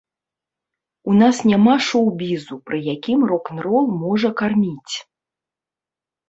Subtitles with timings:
[1.11, 4.93] У нас няма шоў-бізу, пры якім рок-н-рол можа карміць.